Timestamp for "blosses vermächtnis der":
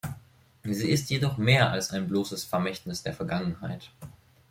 2.07-3.13